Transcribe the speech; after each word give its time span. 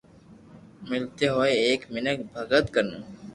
ملتي 0.89 1.25
ھوئي 1.35 1.53
ايڪ 1.65 1.79
مينک 1.93 2.17
ڀگت 2.35 2.65
ڪنو 2.75 2.97